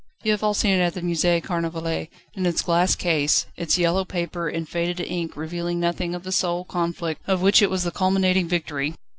You 0.23 0.31
have 0.31 0.41
all 0.43 0.55
seen 0.55 0.71
it 0.73 0.81
at 0.81 0.95
the 0.95 1.01
Musée 1.03 1.43
Carnavalet 1.43 2.09
in 2.33 2.47
its 2.47 2.63
glass 2.63 2.95
case, 2.95 3.45
its 3.55 3.77
yellow 3.77 4.03
paper 4.03 4.47
and 4.49 4.67
faded 4.67 4.99
ink 4.99 5.37
revealing 5.37 5.79
nothing 5.79 6.15
of 6.15 6.23
the 6.23 6.31
soul 6.31 6.65
conflict 6.65 7.21
of 7.27 7.43
which 7.43 7.61
it 7.61 7.69
was 7.69 7.83
the 7.83 7.91
culminating 7.91 8.47
victory. 8.47 8.95